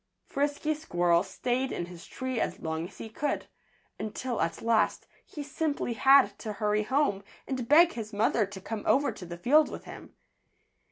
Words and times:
Frisky 0.25 0.73
Squirrel 0.73 1.21
stayed 1.21 1.71
in 1.71 1.85
his 1.85 2.07
tree 2.07 2.39
as 2.39 2.59
long 2.59 2.87
as 2.87 2.97
he 2.97 3.07
could, 3.07 3.45
until 3.99 4.41
at 4.41 4.63
last 4.63 5.05
he 5.27 5.43
simply 5.43 5.93
had 5.93 6.39
to 6.39 6.53
hurry 6.53 6.81
home 6.81 7.23
and 7.47 7.67
beg 7.67 7.91
his 7.93 8.11
mother 8.11 8.47
to 8.47 8.59
come 8.59 8.81
over 8.87 9.11
to 9.11 9.27
the 9.27 9.37
field 9.37 9.69
with 9.69 9.83
him. 9.83 10.15